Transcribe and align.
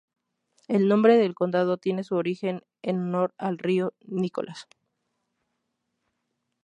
El 0.67 0.87
nombre 0.87 1.15
del 1.15 1.35
condado 1.35 1.77
tiene 1.77 2.03
su 2.03 2.15
origen 2.15 2.63
en 2.81 2.97
honor 3.01 3.35
al 3.37 3.59
río 3.59 3.93
Nicholas. 3.99 4.67